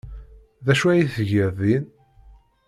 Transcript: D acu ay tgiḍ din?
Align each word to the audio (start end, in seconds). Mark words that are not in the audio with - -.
D 0.65 0.67
acu 0.73 0.85
ay 0.89 1.03
tgiḍ 1.15 1.49
din? 1.59 1.85